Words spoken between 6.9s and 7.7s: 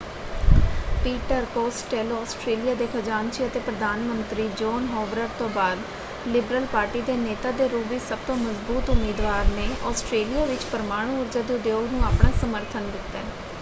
ਦੇ ਨੇਤਾ ਦੇ